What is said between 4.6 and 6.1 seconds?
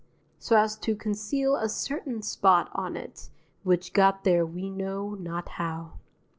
know not how.